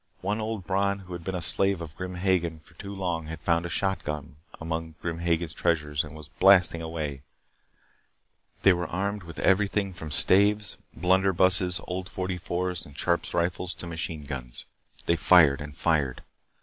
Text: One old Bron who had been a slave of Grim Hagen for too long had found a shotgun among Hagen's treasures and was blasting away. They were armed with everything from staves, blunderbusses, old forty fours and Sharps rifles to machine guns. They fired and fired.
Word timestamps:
One 0.21 0.41
old 0.41 0.65
Bron 0.65 0.97
who 1.01 1.13
had 1.13 1.23
been 1.23 1.35
a 1.35 1.43
slave 1.43 1.79
of 1.79 1.95
Grim 1.95 2.15
Hagen 2.15 2.59
for 2.61 2.73
too 2.73 2.91
long 2.91 3.27
had 3.27 3.39
found 3.39 3.67
a 3.67 3.69
shotgun 3.69 4.37
among 4.59 4.95
Hagen's 5.03 5.53
treasures 5.53 6.03
and 6.03 6.15
was 6.15 6.27
blasting 6.29 6.81
away. 6.81 7.21
They 8.63 8.73
were 8.73 8.87
armed 8.87 9.21
with 9.21 9.37
everything 9.37 9.93
from 9.93 10.09
staves, 10.09 10.79
blunderbusses, 10.97 11.79
old 11.87 12.09
forty 12.09 12.39
fours 12.39 12.83
and 12.83 12.97
Sharps 12.97 13.35
rifles 13.35 13.75
to 13.75 13.85
machine 13.85 14.23
guns. 14.23 14.65
They 15.05 15.15
fired 15.15 15.61
and 15.61 15.77
fired. 15.77 16.23